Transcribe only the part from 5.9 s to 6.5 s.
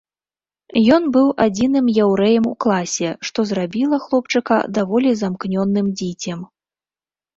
дзіцем.